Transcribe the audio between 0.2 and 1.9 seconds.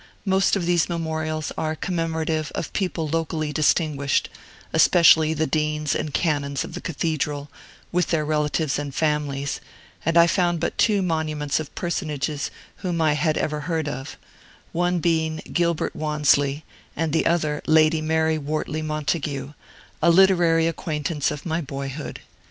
Most of these memorials are